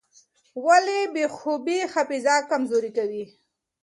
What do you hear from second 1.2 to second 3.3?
خوبي حافظه کمزورې کوي؟